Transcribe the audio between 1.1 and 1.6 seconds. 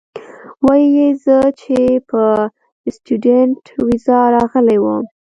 زۀ